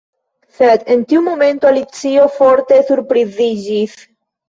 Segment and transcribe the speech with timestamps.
[0.59, 3.99] Sed en tiu momento Alicio forte surpriziĝis.